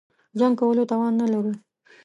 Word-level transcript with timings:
جنګ 0.39 0.53
کولو 0.59 0.83
توان 0.91 1.13
نه 1.21 1.25
لرو. 1.31 1.53